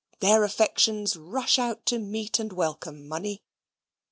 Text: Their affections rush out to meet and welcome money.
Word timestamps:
Their 0.19 0.43
affections 0.43 1.15
rush 1.15 1.59
out 1.59 1.85
to 1.85 1.99
meet 1.99 2.39
and 2.39 2.51
welcome 2.51 3.07
money. 3.07 3.43